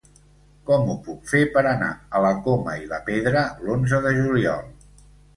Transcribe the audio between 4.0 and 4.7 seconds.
de juliol?